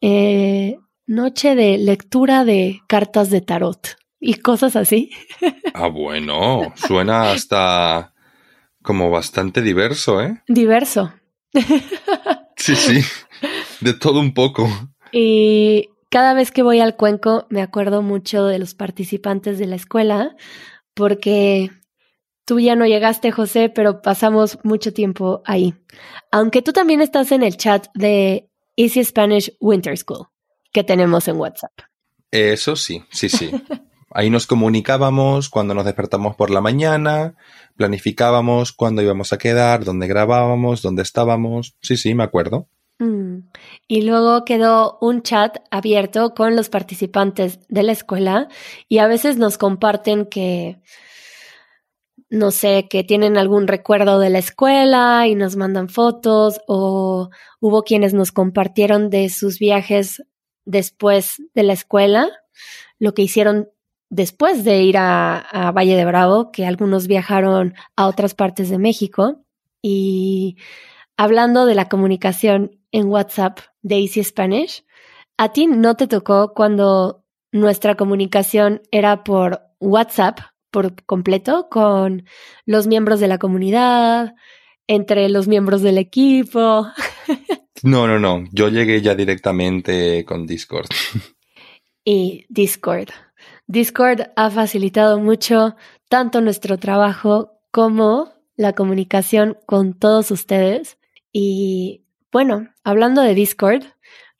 eh, 0.00 0.76
noche 1.06 1.54
de 1.54 1.78
lectura 1.78 2.44
de 2.44 2.80
cartas 2.88 3.30
de 3.30 3.40
tarot 3.40 3.96
y 4.20 4.34
cosas 4.34 4.76
así. 4.76 5.10
Ah, 5.74 5.86
bueno, 5.86 6.72
suena 6.74 7.30
hasta 7.30 8.12
como 8.82 9.10
bastante 9.10 9.62
diverso, 9.62 10.20
¿eh? 10.20 10.42
Diverso. 10.48 11.12
Sí, 12.56 12.74
sí, 12.74 13.00
de 13.80 13.94
todo 13.94 14.18
un 14.18 14.34
poco. 14.34 14.68
Y 15.12 15.90
cada 16.10 16.34
vez 16.34 16.50
que 16.50 16.64
voy 16.64 16.80
al 16.80 16.96
cuenco 16.96 17.46
me 17.50 17.62
acuerdo 17.62 18.02
mucho 18.02 18.46
de 18.46 18.58
los 18.58 18.74
participantes 18.74 19.60
de 19.60 19.66
la 19.68 19.76
escuela 19.76 20.34
porque 20.94 21.70
tú 22.48 22.58
ya 22.58 22.74
no 22.74 22.86
llegaste, 22.86 23.30
José, 23.30 23.68
pero 23.68 24.00
pasamos 24.00 24.58
mucho 24.64 24.94
tiempo 24.94 25.42
ahí. 25.44 25.74
Aunque 26.32 26.62
tú 26.62 26.72
también 26.72 27.02
estás 27.02 27.30
en 27.30 27.42
el 27.42 27.58
chat 27.58 27.88
de 27.92 28.48
Easy 28.74 29.04
Spanish 29.04 29.54
Winter 29.60 29.94
School 29.98 30.28
que 30.72 30.82
tenemos 30.82 31.28
en 31.28 31.36
WhatsApp. 31.36 31.72
Eso 32.30 32.74
sí, 32.74 33.04
sí, 33.10 33.28
sí. 33.28 33.50
Ahí 34.10 34.30
nos 34.30 34.46
comunicábamos 34.46 35.50
cuando 35.50 35.74
nos 35.74 35.84
despertamos 35.84 36.34
por 36.36 36.50
la 36.50 36.62
mañana, 36.62 37.36
planificábamos 37.76 38.72
cuándo 38.72 39.02
íbamos 39.02 39.34
a 39.34 39.38
quedar, 39.38 39.84
dónde 39.84 40.06
grabábamos, 40.06 40.80
dónde 40.80 41.02
estábamos. 41.02 41.76
Sí, 41.82 41.98
sí, 41.98 42.14
me 42.14 42.24
acuerdo. 42.24 42.68
Mm. 42.98 43.50
Y 43.86 44.02
luego 44.02 44.46
quedó 44.46 44.96
un 45.02 45.22
chat 45.22 45.58
abierto 45.70 46.32
con 46.32 46.56
los 46.56 46.70
participantes 46.70 47.60
de 47.68 47.82
la 47.82 47.92
escuela 47.92 48.48
y 48.88 48.98
a 48.98 49.06
veces 49.06 49.36
nos 49.36 49.58
comparten 49.58 50.24
que, 50.24 50.80
no 52.30 52.50
sé, 52.50 52.88
que 52.88 53.04
tienen 53.04 53.38
algún 53.38 53.66
recuerdo 53.66 54.18
de 54.18 54.30
la 54.30 54.38
escuela 54.38 55.26
y 55.26 55.34
nos 55.34 55.56
mandan 55.56 55.88
fotos 55.88 56.60
o 56.66 57.30
hubo 57.60 57.82
quienes 57.82 58.12
nos 58.12 58.32
compartieron 58.32 59.08
de 59.08 59.30
sus 59.30 59.58
viajes 59.58 60.22
después 60.66 61.42
de 61.54 61.62
la 61.62 61.72
escuela, 61.72 62.28
lo 62.98 63.14
que 63.14 63.22
hicieron 63.22 63.70
después 64.10 64.64
de 64.64 64.82
ir 64.82 64.96
a, 64.98 65.72
Valle 65.74 65.96
de 65.96 66.04
Bravo, 66.04 66.50
que 66.52 66.66
algunos 66.66 67.06
viajaron 67.06 67.74
a 67.96 68.06
otras 68.06 68.34
partes 68.34 68.68
de 68.68 68.78
México. 68.78 69.40
Y 69.82 70.56
hablando 71.16 71.66
de 71.66 71.74
la 71.74 71.88
comunicación 71.88 72.78
en 72.92 73.08
WhatsApp 73.08 73.60
de 73.82 74.00
Easy 74.00 74.22
Spanish, 74.22 74.84
¿a 75.38 75.52
ti 75.52 75.66
no 75.66 75.96
te 75.96 76.06
tocó 76.06 76.52
cuando 76.54 77.24
nuestra 77.52 77.96
comunicación 77.96 78.82
era 78.90 79.24
por 79.24 79.62
WhatsApp 79.80 80.40
por 80.70 81.04
completo 81.04 81.68
con 81.70 82.24
los 82.66 82.86
miembros 82.86 83.20
de 83.20 83.28
la 83.28 83.38
comunidad, 83.38 84.34
entre 84.86 85.28
los 85.28 85.48
miembros 85.48 85.82
del 85.82 85.98
equipo? 85.98 86.86
No, 87.82 88.08
no, 88.08 88.18
no. 88.18 88.44
Yo 88.50 88.68
llegué 88.68 89.00
ya 89.02 89.14
directamente 89.14 90.24
con 90.24 90.46
Discord. 90.46 90.88
Y 92.04 92.46
Discord. 92.48 93.10
Discord 93.66 94.30
ha 94.34 94.50
facilitado 94.50 95.20
mucho 95.20 95.76
tanto 96.08 96.40
nuestro 96.40 96.78
trabajo 96.78 97.60
como 97.70 98.32
la 98.56 98.72
comunicación 98.72 99.58
con 99.66 99.92
todos 99.92 100.30
ustedes. 100.30 100.96
Y 101.32 102.06
bueno, 102.32 102.68
hablando 102.82 103.20
de 103.20 103.34
Discord, 103.34 103.84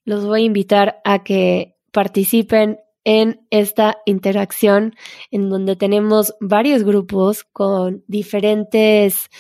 los 0.04 0.24
voy 0.24 0.42
a 0.42 0.46
invitar 0.46 1.02
a 1.04 1.24
que 1.24 1.76
participen 1.92 2.78
en 3.10 3.40
esta 3.48 4.02
interacción 4.04 4.94
en 5.30 5.48
donde 5.48 5.76
tenemos 5.76 6.34
varios 6.40 6.82
grupos 6.84 7.42
con 7.42 8.04
diferentes 8.06 9.30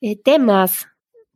eh, 0.00 0.14
temas 0.22 0.86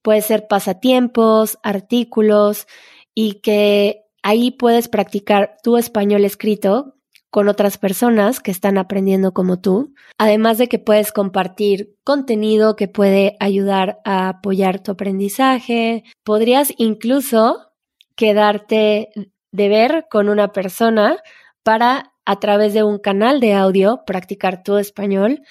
puede 0.01 0.23
ser 0.23 0.47
pasatiempos, 0.47 1.59
artículos 1.65 2.69
y 3.17 3.41
que 3.41 4.05
ahí 4.23 4.53
puedes 4.53 4.87
practicar 4.87 5.57
tu 5.65 5.77
español 5.77 6.25
escrito 6.25 6.95
con 7.31 7.49
otras 7.49 7.79
personas 7.79 8.39
que 8.39 8.53
están 8.53 8.79
aprendiendo 8.79 9.33
como 9.33 9.61
tú, 9.61 9.93
además 10.19 10.59
de 10.59 10.69
que 10.69 10.79
puedes 10.79 11.11
compartir 11.11 11.97
contenido 12.05 12.77
que 12.77 12.87
puede 12.87 13.37
ayudar 13.41 13.99
a 14.05 14.29
apoyar 14.29 14.81
tu 14.81 14.93
aprendizaje. 14.93 16.05
Podrías 16.23 16.73
incluso 16.77 17.73
quedarte 18.15 19.09
de 19.51 19.69
ver 19.69 20.07
con 20.09 20.29
una 20.29 20.53
persona 20.53 21.19
para 21.67 22.13
a 22.25 22.39
través 22.39 22.75
de 22.75 22.85
un 22.85 23.01
canal 23.01 23.41
de 23.41 23.53
audio 23.53 24.05
practicar 24.07 24.63
tu 24.63 24.77
español 24.77 25.43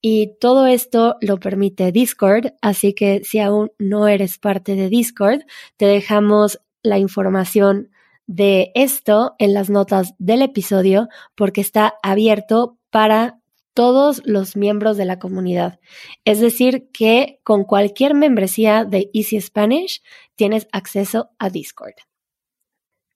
y 0.00 0.36
todo 0.38 0.68
esto 0.68 1.16
lo 1.20 1.40
permite 1.40 1.90
Discord, 1.90 2.52
así 2.62 2.94
que 2.94 3.24
si 3.24 3.40
aún 3.40 3.72
no 3.76 4.06
eres 4.06 4.38
parte 4.38 4.76
de 4.76 4.88
Discord, 4.88 5.40
te 5.76 5.86
dejamos 5.86 6.60
la 6.84 6.98
información 6.98 7.90
de 8.28 8.70
esto 8.76 9.34
en 9.40 9.52
las 9.52 9.68
notas 9.68 10.14
del 10.18 10.42
episodio 10.42 11.08
porque 11.34 11.60
está 11.60 11.94
abierto 12.04 12.78
para 12.90 13.40
todos 13.74 14.22
los 14.24 14.54
miembros 14.54 14.96
de 14.96 15.06
la 15.06 15.18
comunidad. 15.18 15.80
Es 16.24 16.38
decir, 16.38 16.88
que 16.92 17.40
con 17.42 17.64
cualquier 17.64 18.14
membresía 18.14 18.84
de 18.84 19.10
Easy 19.12 19.40
Spanish 19.40 20.04
tienes 20.36 20.68
acceso 20.70 21.30
a 21.40 21.50
Discord. 21.50 21.94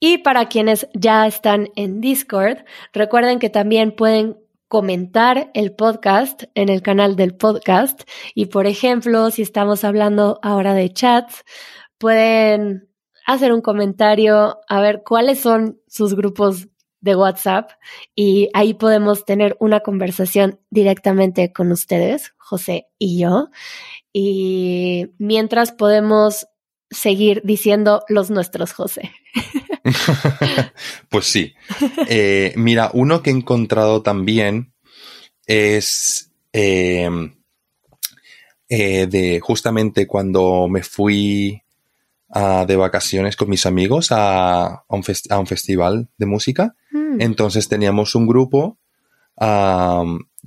Y 0.01 0.19
para 0.19 0.49
quienes 0.49 0.89
ya 0.95 1.27
están 1.27 1.71
en 1.75 2.01
Discord, 2.01 2.59
recuerden 2.93 3.39
que 3.39 3.51
también 3.51 3.93
pueden 3.93 4.37
comentar 4.69 5.51
el 5.55 5.73
podcast 5.73 6.45
en 6.55 6.69
el 6.69 6.83
canal 6.83 7.17
del 7.17 7.35
podcast. 7.35 8.03
Y 8.35 8.47
por 8.47 8.67
ejemplo, 8.67 9.31
si 9.31 9.43
estamos 9.43 9.83
hablando 9.83 10.39
ahora 10.43 10.75
de 10.75 10.93
chats, 10.93 11.45
pueden 11.97 12.89
hacer 13.27 13.53
un 13.53 13.61
comentario, 13.61 14.59
a 14.69 14.81
ver 14.81 15.03
cuáles 15.05 15.41
son 15.41 15.81
sus 15.89 16.15
grupos 16.15 16.69
de 17.01 17.15
WhatsApp 17.15 17.71
y 18.15 18.49
ahí 18.55 18.75
podemos 18.75 19.25
tener 19.25 19.57
una 19.61 19.81
conversación 19.81 20.61
directamente 20.71 21.53
con 21.53 21.71
ustedes, 21.71 22.35
José 22.39 22.89
y 22.99 23.21
yo. 23.21 23.51
Y 24.13 25.09
mientras 25.19 25.73
podemos 25.73 26.47
seguir 26.91 27.43
diciendo 27.45 28.03
los 28.09 28.31
nuestros, 28.31 28.73
José. 28.73 29.13
pues 31.09 31.27
sí. 31.27 31.55
Eh, 32.09 32.53
mira, 32.57 32.91
uno 32.93 33.23
que 33.23 33.31
he 33.31 33.33
encontrado 33.33 34.03
también 34.03 34.73
es 35.47 36.31
em, 36.53 37.35
eh, 38.69 39.07
de 39.07 39.41
justamente 39.41 40.07
cuando 40.07 40.69
me 40.69 40.83
fui 40.83 41.63
de 42.67 42.77
vacaciones 42.77 43.37
con 43.37 43.49
mis 43.49 43.65
amigos 43.65 44.09
a, 44.11 44.85
un, 44.89 45.03
festival 45.03 46.09
de 46.19 46.27
música. 46.27 46.77
Mm. 46.91 47.23
Entonces 47.23 47.69
teníamos 47.69 48.15
un 48.15 48.27
grupo 48.27 48.79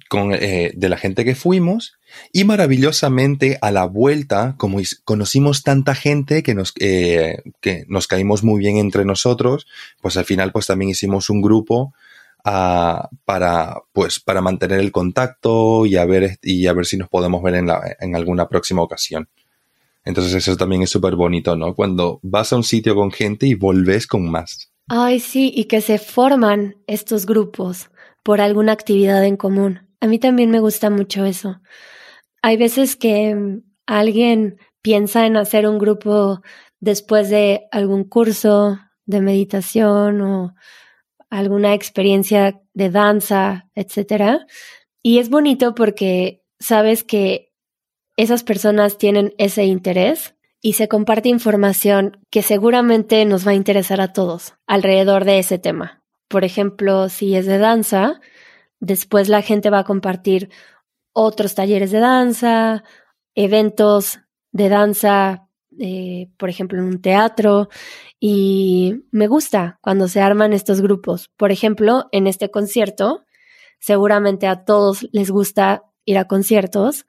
con, 0.10 0.34
eh, 0.34 0.72
de 0.76 0.90
la 0.90 0.98
gente 0.98 1.26
que 1.26 1.36
fuimos 1.36 1.98
y 2.32 2.44
maravillosamente 2.44 3.58
a 3.62 3.72
la 3.72 3.86
vuelta, 3.86 4.56
como 4.58 4.80
conocimos 5.04 5.64
tanta 5.64 5.96
gente 5.96 6.44
que 6.44 6.54
nos, 6.54 6.74
eh, 6.80 7.42
que 7.60 7.86
nos 7.88 8.08
caímos 8.08 8.44
muy 8.44 8.60
bien 8.60 8.78
entre 8.78 9.06
nosotros, 9.06 9.68
pues 10.02 10.18
al 10.18 10.26
final 10.26 10.52
pues 10.52 10.68
también 10.68 10.92
hicimos 10.92 11.30
un 11.30 11.42
grupo 11.42 11.94
uh, 12.46 13.08
para, 13.26 13.76
pues, 13.94 14.20
para 14.20 14.42
mantener 14.42 14.80
el 14.80 14.92
contacto 14.92 15.86
y 15.86 15.98
a 15.98 16.06
ver, 16.06 16.40
y 16.42 16.68
a 16.68 16.74
ver 16.74 16.86
si 16.86 16.98
nos 16.98 17.10
podemos 17.10 17.42
ver 17.44 17.56
en, 17.56 17.68
la, 17.68 17.96
en 18.00 18.16
alguna 18.16 18.48
próxima 18.48 18.82
ocasión. 18.82 19.30
Entonces 20.04 20.34
eso 20.34 20.58
también 20.58 20.82
es 20.82 20.90
súper 20.90 21.16
bonito, 21.16 21.56
¿no? 21.56 21.76
Cuando 21.76 22.20
vas 22.24 22.52
a 22.54 22.56
un 22.56 22.64
sitio 22.64 22.96
con 22.96 23.12
gente 23.12 23.46
y 23.46 23.54
volves 23.54 24.08
con 24.08 24.30
más. 24.30 24.72
Ay, 24.88 25.20
sí, 25.20 25.52
y 25.56 25.66
que 25.66 25.82
se 25.82 26.00
forman 26.00 26.76
estos 26.88 27.26
grupos 27.26 27.92
por 28.24 28.42
alguna 28.42 28.72
actividad 28.72 29.24
en 29.24 29.38
común. 29.38 29.88
A 30.00 30.08
mí 30.08 30.20
también 30.20 30.50
me 30.50 30.60
gusta 30.60 30.90
mucho 30.90 31.26
eso. 31.26 31.62
Hay 32.42 32.58
veces 32.58 32.96
que 32.96 33.36
mm, 33.36 33.64
alguien 33.86 34.58
piensa 34.82 35.26
en 35.26 35.38
hacer 35.38 35.68
un 35.68 35.78
grupo 35.78 36.42
después 36.80 37.30
de 37.30 37.68
algún 37.72 38.04
curso 38.04 38.80
de 39.06 39.22
meditación 39.22 40.22
o 40.22 40.54
alguna 41.30 41.74
experiencia 41.74 42.62
de 42.74 42.90
danza, 42.90 43.70
etcétera. 43.76 44.46
Y 45.04 45.20
es 45.20 45.30
bonito 45.30 45.76
porque 45.76 46.44
sabes 46.60 47.04
que 47.04 47.52
esas 48.18 48.44
personas 48.44 48.98
tienen 48.98 49.34
ese 49.38 49.66
interés 49.66 50.36
y 50.62 50.74
se 50.74 50.88
comparte 50.88 51.30
información 51.30 52.20
que 52.30 52.44
seguramente 52.44 53.26
nos 53.26 53.48
va 53.48 53.52
a 53.52 53.56
interesar 53.56 54.00
a 54.02 54.14
todos 54.14 54.54
alrededor 54.68 55.26
de 55.26 55.40
ese 55.40 55.58
tema. 55.58 56.04
Por 56.28 56.44
ejemplo, 56.44 57.10
si 57.10 57.36
es 57.36 57.46
de 57.46 57.58
danza, 57.58 58.20
después 58.80 59.28
la 59.28 59.42
gente 59.42 59.70
va 59.70 59.80
a 59.80 59.84
compartir 59.86 60.50
otros 61.14 61.56
talleres 61.56 61.92
de 61.92 62.00
danza, 62.00 62.84
eventos 63.36 64.20
de 64.52 64.70
danza, 64.70 65.48
eh, 65.80 66.30
por 66.38 66.50
ejemplo, 66.50 66.80
en 66.80 66.86
un 66.86 67.02
teatro. 67.02 67.70
Y 68.20 69.04
me 69.12 69.28
gusta 69.28 69.80
cuando 69.82 70.08
se 70.08 70.22
arman 70.22 70.54
estos 70.54 70.82
grupos. 70.82 71.30
Por 71.38 71.52
ejemplo, 71.52 72.08
en 72.12 72.28
este 72.28 72.52
concierto, 72.52 73.26
seguramente 73.80 74.48
a 74.48 74.64
todos 74.64 75.08
les 75.12 75.32
gusta 75.32 75.84
ir 76.06 76.18
a 76.18 76.26
conciertos 76.26 77.06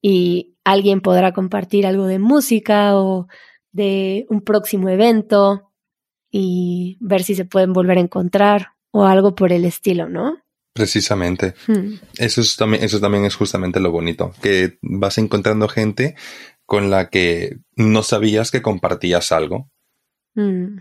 y 0.00 0.56
alguien 0.64 1.00
podrá 1.00 1.32
compartir 1.32 1.86
algo 1.86 2.06
de 2.06 2.18
música 2.18 2.96
o 2.96 3.28
de 3.72 4.26
un 4.28 4.42
próximo 4.42 4.88
evento 4.88 5.72
y 6.30 6.98
ver 7.00 7.22
si 7.22 7.34
se 7.34 7.44
pueden 7.44 7.72
volver 7.72 7.98
a 7.98 8.02
encontrar 8.02 8.72
o 8.90 9.04
algo 9.04 9.34
por 9.34 9.52
el 9.52 9.64
estilo, 9.64 10.08
¿no? 10.08 10.38
Precisamente. 10.74 11.54
Hmm. 11.66 11.96
Eso, 12.16 12.40
es 12.40 12.56
también, 12.56 12.82
eso 12.82 13.00
también 13.00 13.24
es 13.24 13.36
justamente 13.36 13.80
lo 13.80 13.90
bonito, 13.90 14.32
que 14.42 14.78
vas 14.80 15.18
encontrando 15.18 15.68
gente 15.68 16.16
con 16.64 16.90
la 16.90 17.10
que 17.10 17.58
no 17.76 18.02
sabías 18.02 18.50
que 18.50 18.62
compartías 18.62 19.32
algo. 19.32 19.68
Hmm. 20.34 20.78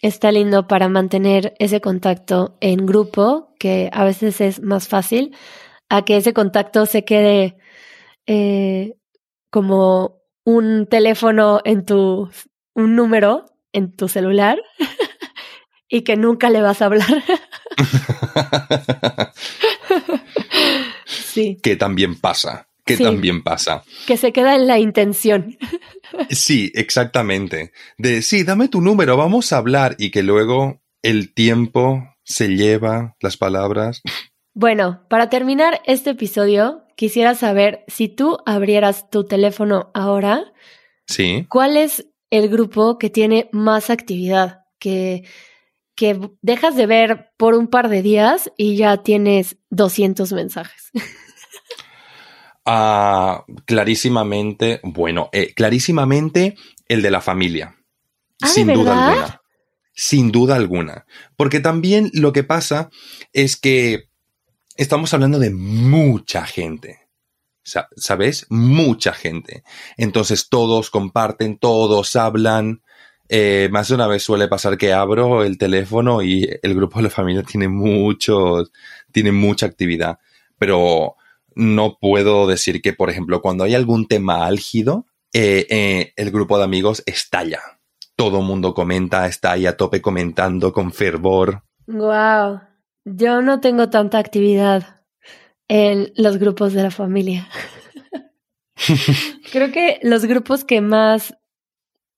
Está 0.00 0.30
lindo 0.30 0.68
para 0.68 0.88
mantener 0.88 1.54
ese 1.58 1.80
contacto 1.80 2.56
en 2.60 2.86
grupo, 2.86 3.54
que 3.58 3.90
a 3.92 4.04
veces 4.04 4.40
es 4.40 4.62
más 4.62 4.86
fácil, 4.86 5.34
a 5.88 6.04
que 6.04 6.18
ese 6.18 6.34
contacto 6.34 6.86
se 6.86 7.04
quede 7.04 7.56
eh, 8.26 8.94
como 9.50 10.20
un 10.44 10.86
teléfono 10.86 11.60
en 11.64 11.84
tu, 11.84 12.30
un 12.74 12.94
número 12.94 13.46
en 13.72 13.94
tu 13.94 14.08
celular 14.08 14.58
y 15.88 16.02
que 16.02 16.16
nunca 16.16 16.50
le 16.50 16.62
vas 16.62 16.82
a 16.82 16.86
hablar. 16.86 17.24
sí. 21.06 21.58
Que 21.62 21.76
también 21.76 22.18
pasa. 22.20 22.68
Que 22.84 22.96
también 22.96 23.42
pasa. 23.42 23.84
Que 24.06 24.16
se 24.16 24.32
queda 24.32 24.54
en 24.54 24.66
la 24.66 24.78
intención. 24.78 25.58
sí, 26.30 26.72
exactamente. 26.74 27.72
De 27.98 28.22
sí, 28.22 28.44
dame 28.44 28.68
tu 28.68 28.80
número, 28.80 29.16
vamos 29.16 29.52
a 29.52 29.58
hablar 29.58 29.94
y 29.98 30.10
que 30.10 30.22
luego 30.22 30.80
el 31.02 31.34
tiempo 31.34 32.14
se 32.24 32.48
lleva 32.48 33.16
las 33.20 33.36
palabras. 33.36 34.02
Bueno, 34.54 35.04
para 35.08 35.28
terminar 35.28 35.82
este 35.84 36.10
episodio, 36.10 36.84
quisiera 36.96 37.34
saber 37.34 37.84
si 37.88 38.08
tú 38.08 38.38
abrieras 38.46 39.10
tu 39.10 39.24
teléfono 39.24 39.90
ahora. 39.94 40.52
Sí. 41.06 41.46
¿Cuál 41.48 41.76
es 41.76 42.06
el 42.30 42.48
grupo 42.48 42.98
que 42.98 43.10
tiene 43.10 43.48
más 43.52 43.90
actividad? 43.90 44.64
Que 44.78 45.24
que 45.98 46.30
dejas 46.42 46.76
de 46.76 46.86
ver 46.86 47.32
por 47.36 47.54
un 47.54 47.66
par 47.66 47.88
de 47.88 48.02
días 48.02 48.52
y 48.56 48.76
ya 48.76 48.98
tienes 48.98 49.56
200 49.70 50.32
mensajes. 50.32 50.90
Ah, 52.70 53.46
clarísimamente, 53.64 54.78
bueno, 54.82 55.30
eh, 55.32 55.54
clarísimamente 55.54 56.54
el 56.86 57.00
de 57.00 57.10
la 57.10 57.22
familia. 57.22 57.78
Ah, 58.42 58.48
sin 58.48 58.66
duda 58.66 59.08
alguna. 59.08 59.40
Sin 59.94 60.30
duda 60.30 60.56
alguna. 60.56 61.06
Porque 61.34 61.60
también 61.60 62.10
lo 62.12 62.34
que 62.34 62.44
pasa 62.44 62.90
es 63.32 63.56
que 63.56 64.10
estamos 64.76 65.14
hablando 65.14 65.38
de 65.38 65.48
mucha 65.48 66.44
gente. 66.44 67.08
¿Sabes? 67.62 68.44
Mucha 68.50 69.14
gente. 69.14 69.64
Entonces 69.96 70.50
todos 70.50 70.90
comparten, 70.90 71.56
todos 71.56 72.16
hablan. 72.16 72.82
Eh, 73.28 73.68
más 73.70 73.88
de 73.88 73.94
una 73.94 74.06
vez 74.06 74.22
suele 74.22 74.48
pasar 74.48 74.78
que 74.78 74.92
abro 74.92 75.44
el 75.44 75.58
teléfono 75.58 76.22
y 76.22 76.48
el 76.62 76.74
grupo 76.74 76.98
de 76.98 77.04
la 77.04 77.10
familia 77.10 77.42
tiene 77.42 77.68
mucho, 77.68 78.64
tiene 79.12 79.32
mucha 79.32 79.66
actividad, 79.66 80.18
pero 80.58 81.16
no 81.54 81.98
puedo 82.00 82.46
decir 82.46 82.80
que, 82.80 82.92
por 82.92 83.10
ejemplo, 83.10 83.42
cuando 83.42 83.64
hay 83.64 83.74
algún 83.74 84.06
tema 84.06 84.46
álgido, 84.46 85.06
eh, 85.32 85.66
eh, 85.68 86.12
el 86.16 86.30
grupo 86.30 86.56
de 86.56 86.64
amigos 86.64 87.02
estalla. 87.04 87.60
Todo 88.16 88.40
mundo 88.40 88.74
comenta, 88.74 89.26
está 89.26 89.52
ahí 89.52 89.66
a 89.66 89.76
tope 89.76 90.00
comentando 90.00 90.72
con 90.72 90.92
fervor. 90.92 91.62
Wow, 91.86 92.60
yo 93.04 93.42
no 93.42 93.60
tengo 93.60 93.90
tanta 93.90 94.18
actividad 94.18 95.02
en 95.68 96.12
los 96.16 96.38
grupos 96.38 96.72
de 96.72 96.82
la 96.82 96.90
familia. 96.90 97.48
Creo 99.52 99.70
que 99.70 99.98
los 100.02 100.24
grupos 100.24 100.64
que 100.64 100.80
más 100.80 101.36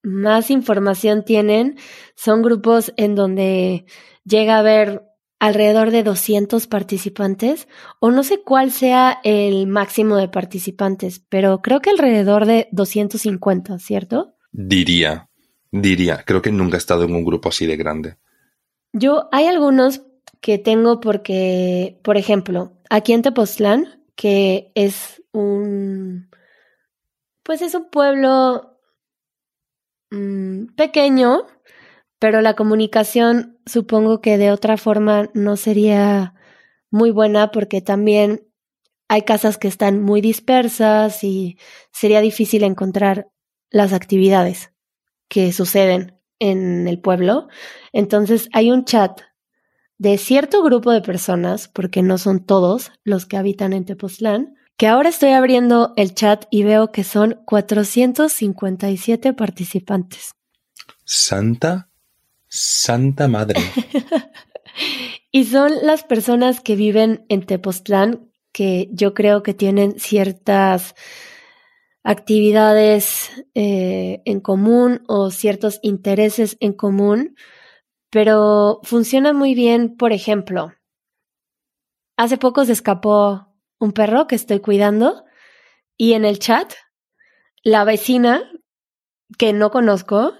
más 0.02 0.50
información 0.50 1.24
tienen 1.24 1.78
son 2.14 2.42
grupos 2.42 2.92
en 2.96 3.14
donde 3.14 3.84
llega 4.24 4.56
a 4.56 4.60
haber 4.60 5.02
alrededor 5.40 5.90
de 5.90 6.02
200 6.02 6.66
participantes 6.66 7.66
o 7.98 8.10
no 8.10 8.22
sé 8.22 8.42
cuál 8.42 8.70
sea 8.70 9.18
el 9.24 9.66
máximo 9.66 10.16
de 10.16 10.28
participantes, 10.28 11.24
pero 11.28 11.62
creo 11.62 11.80
que 11.80 11.90
alrededor 11.90 12.46
de 12.46 12.68
250, 12.72 13.78
¿cierto? 13.78 14.34
Diría, 14.52 15.30
diría, 15.72 16.24
creo 16.26 16.42
que 16.42 16.52
nunca 16.52 16.76
he 16.76 16.78
estado 16.78 17.04
en 17.04 17.14
un 17.14 17.24
grupo 17.24 17.48
así 17.48 17.66
de 17.66 17.76
grande. 17.76 18.16
Yo 18.92 19.28
hay 19.32 19.46
algunos 19.46 20.02
que 20.40 20.58
tengo 20.58 21.00
porque, 21.00 21.98
por 22.02 22.16
ejemplo, 22.16 22.76
aquí 22.90 23.12
en 23.12 23.22
Tepoztlán, 23.22 24.04
que 24.16 24.72
es 24.74 25.22
un, 25.32 26.28
pues 27.42 27.62
es 27.62 27.74
un 27.74 27.88
pueblo 27.90 28.69
Mm, 30.11 30.75
pequeño, 30.77 31.46
pero 32.18 32.40
la 32.40 32.55
comunicación 32.55 33.59
supongo 33.66 34.20
que 34.20 34.38
de 34.38 34.51
otra 34.51 34.77
forma 34.77 35.31
no 35.35 35.57
sería 35.57 36.35
muy 36.90 37.11
buena 37.12 37.51
porque 37.53 37.81
también 37.81 38.46
hay 39.09 39.23
casas 39.23 39.59
que 39.59 39.68
están 39.68 40.03
muy 40.03 40.20
dispersas 40.20 41.25
y 41.25 41.59
sería 41.92 42.20
difícil 42.20 42.64
encontrar 42.64 43.29
las 43.70 43.92
actividades 43.92 44.73
que 45.29 45.53
suceden 45.53 46.18
en 46.40 46.88
el 46.88 47.01
pueblo. 47.01 47.49
Entonces 47.92 48.49
hay 48.53 48.70
un 48.70 48.85
chat 48.85 49.20
de 49.99 50.16
cierto 50.18 50.62
grupo 50.62 50.92
de 50.92 51.03
personas, 51.03 51.68
porque 51.68 52.03
no 52.03 52.16
son 52.18 52.46
todos 52.46 52.90
los 53.05 53.27
que 53.27 53.37
habitan 53.37 53.75
en 53.75 53.85
Tepoztlán, 53.85 54.57
que 54.81 54.87
ahora 54.87 55.11
estoy 55.11 55.33
abriendo 55.33 55.93
el 55.97 56.14
chat 56.14 56.47
y 56.49 56.62
veo 56.62 56.90
que 56.90 57.05
son 57.05 57.43
457 57.45 59.35
participantes. 59.35 60.33
Santa, 61.05 61.90
Santa 62.49 63.29
Madre. 63.29 63.61
y 65.31 65.45
son 65.45 65.71
las 65.83 66.03
personas 66.03 66.62
que 66.62 66.77
viven 66.77 67.27
en 67.29 67.45
Tepoztlán 67.45 68.31
que 68.53 68.88
yo 68.90 69.12
creo 69.12 69.43
que 69.43 69.53
tienen 69.53 70.01
ciertas 70.01 70.95
actividades 72.03 73.31
eh, 73.55 74.23
en 74.25 74.40
común 74.40 75.03
o 75.09 75.31
ciertos 75.31 75.79
intereses 75.83 76.57
en 76.59 76.73
común, 76.73 77.37
pero 78.09 78.81
funciona 78.83 79.35
muy 79.35 79.55
bien, 79.55 79.99
por 79.99 80.14
ejemplo, 80.14 80.73
hace 82.16 82.38
poco 82.38 82.64
se 82.64 82.73
escapó 82.73 83.49
un 83.81 83.93
perro 83.93 84.29
que 84.29 84.37
estoy 84.37 84.61
cuidando 84.61 85.25
y 85.97 86.12
en 86.12 86.25
el 86.25 86.38
chat 86.38 86.73
la 87.64 87.83
vecina 87.85 88.49
que 89.37 89.53
no 89.53 89.71
conozco 89.71 90.35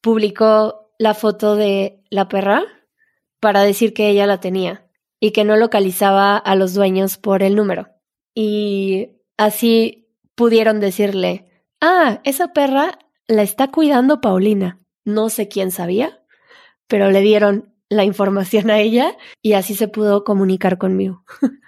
publicó 0.00 0.92
la 0.98 1.14
foto 1.14 1.56
de 1.56 2.02
la 2.10 2.28
perra 2.28 2.64
para 3.40 3.62
decir 3.62 3.94
que 3.94 4.08
ella 4.08 4.26
la 4.26 4.40
tenía 4.40 4.86
y 5.20 5.30
que 5.30 5.44
no 5.44 5.56
localizaba 5.56 6.36
a 6.36 6.54
los 6.54 6.74
dueños 6.74 7.18
por 7.18 7.42
el 7.42 7.56
número. 7.56 7.88
Y 8.34 9.20
así 9.36 10.08
pudieron 10.34 10.80
decirle, 10.80 11.64
ah, 11.80 12.20
esa 12.24 12.52
perra 12.52 12.98
la 13.26 13.42
está 13.42 13.68
cuidando 13.68 14.20
Paulina. 14.20 14.80
No 15.04 15.28
sé 15.28 15.48
quién 15.48 15.70
sabía, 15.70 16.22
pero 16.86 17.10
le 17.10 17.20
dieron 17.20 17.74
la 17.88 18.04
información 18.04 18.70
a 18.70 18.78
ella 18.78 19.16
y 19.42 19.54
así 19.54 19.74
se 19.74 19.88
pudo 19.88 20.24
comunicar 20.24 20.78
conmigo. 20.78 21.24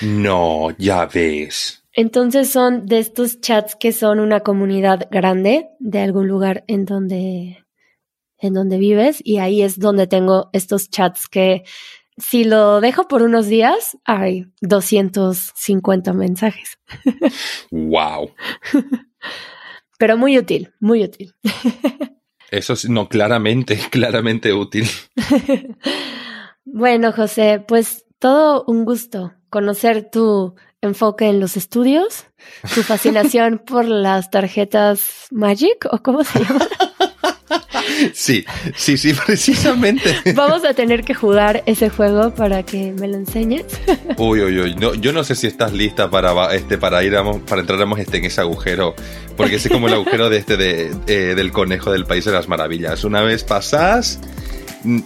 No, 0.00 0.70
ya 0.78 1.06
ves. 1.06 1.84
Entonces 1.92 2.50
son 2.50 2.86
de 2.86 2.98
estos 2.98 3.40
chats 3.40 3.76
que 3.76 3.92
son 3.92 4.18
una 4.18 4.40
comunidad 4.40 5.08
grande 5.10 5.68
de 5.78 6.00
algún 6.00 6.26
lugar 6.26 6.64
en 6.66 6.86
donde 6.86 7.58
en 8.38 8.54
donde 8.54 8.78
vives 8.78 9.20
y 9.22 9.38
ahí 9.38 9.62
es 9.62 9.78
donde 9.78 10.06
tengo 10.06 10.50
estos 10.52 10.90
chats 10.90 11.28
que 11.28 11.62
si 12.16 12.44
lo 12.44 12.80
dejo 12.80 13.06
por 13.08 13.22
unos 13.22 13.46
días 13.46 13.96
hay 14.04 14.46
250 14.60 16.12
mensajes. 16.12 16.78
Wow. 17.70 18.34
Pero 19.98 20.16
muy 20.16 20.36
útil, 20.36 20.72
muy 20.80 21.04
útil. 21.04 21.34
Eso 22.50 22.76
sí, 22.76 22.90
no, 22.90 23.08
claramente, 23.08 23.78
claramente 23.90 24.52
útil. 24.52 24.86
bueno, 26.64 27.12
José, 27.12 27.64
pues 27.66 28.04
todo 28.18 28.64
un 28.66 28.84
gusto 28.84 29.32
conocer 29.52 30.08
tu 30.10 30.54
enfoque 30.80 31.28
en 31.28 31.38
los 31.38 31.58
estudios, 31.58 32.24
tu 32.74 32.82
fascinación 32.82 33.62
por 33.64 33.84
las 33.84 34.30
tarjetas 34.30 35.26
Magic 35.30 35.86
o 35.90 36.02
cómo 36.02 36.24
se 36.24 36.40
llama. 36.40 36.66
Sí, 38.14 38.46
sí, 38.74 38.96
sí, 38.96 39.12
precisamente. 39.12 40.16
Vamos 40.34 40.64
a 40.64 40.72
tener 40.72 41.04
que 41.04 41.12
jugar 41.12 41.62
ese 41.66 41.90
juego 41.90 42.34
para 42.34 42.62
que 42.62 42.92
me 42.92 43.06
lo 43.06 43.16
enseñes. 43.16 43.66
Uy, 44.16 44.40
uy, 44.40 44.58
uy. 44.58 44.74
No, 44.76 44.94
yo 44.94 45.12
no 45.12 45.22
sé 45.22 45.34
si 45.34 45.46
estás 45.46 45.74
lista 45.74 46.08
para, 46.08 46.54
este, 46.54 46.78
para 46.78 47.04
ir 47.04 47.12
para 47.46 47.60
entrar 47.60 47.78
este, 47.98 48.16
en 48.16 48.24
ese 48.24 48.40
agujero, 48.40 48.94
porque 49.36 49.56
es 49.56 49.68
como 49.68 49.88
el 49.88 49.94
agujero 49.94 50.30
de 50.30 50.38
este 50.38 50.56
de, 50.56 50.90
eh, 51.06 51.34
del 51.34 51.52
conejo 51.52 51.92
del 51.92 52.06
País 52.06 52.24
de 52.24 52.32
las 52.32 52.48
Maravillas. 52.48 53.04
Una 53.04 53.20
vez 53.20 53.44
pasás, 53.44 54.18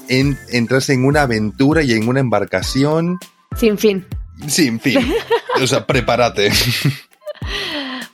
en, 0.09 0.39
entras 0.51 0.89
en 0.89 1.05
una 1.05 1.23
aventura 1.23 1.83
y 1.83 1.93
en 1.93 2.07
una 2.07 2.21
embarcación. 2.21 3.19
Sin 3.57 3.77
fin. 3.77 4.07
Sin 4.47 4.81
fin. 4.81 5.15
O 5.63 5.67
sea, 5.67 5.87
prepárate. 5.87 6.51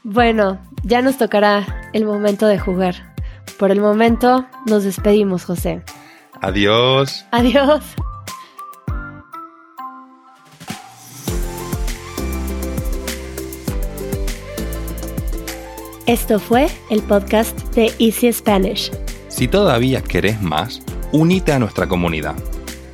Bueno, 0.05 0.61
ya 0.83 1.01
nos 1.01 1.17
tocará 1.17 1.91
el 1.93 2.05
momento 2.05 2.47
de 2.47 2.59
jugar. 2.59 3.15
Por 3.59 3.71
el 3.71 3.81
momento, 3.81 4.47
nos 4.67 4.85
despedimos, 4.85 5.45
José. 5.45 5.83
Adiós. 6.41 7.25
Adiós. 7.31 7.85
Esto 16.07 16.41
fue 16.41 16.67
el 16.91 17.01
podcast 17.03 17.57
de 17.75 17.95
Easy 18.01 18.33
Spanish. 18.33 18.91
Si 19.29 19.47
todavía 19.47 20.03
querés 20.03 20.43
más, 20.43 20.83
únete 21.13 21.53
a 21.53 21.61
nuestra 21.61 21.87
comunidad. 21.87 22.35